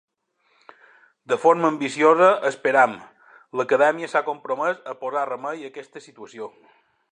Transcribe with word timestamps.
De 1.33 1.37
forma 1.43 1.67
ambiciosa, 1.73 2.29
esperem, 2.51 2.97
l'Acadèmia 3.61 4.11
s'ha 4.15 4.25
compromès 4.33 4.83
a 4.95 4.99
posar 5.05 5.29
remei 5.35 5.65
a 5.67 5.73
aquesta 5.75 6.05
situació. 6.09 6.53